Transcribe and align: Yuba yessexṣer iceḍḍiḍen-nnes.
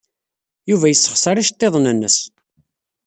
Yuba 0.69 0.85
yessexṣer 0.89 1.35
iceḍḍiḍen-nnes. 1.37 2.17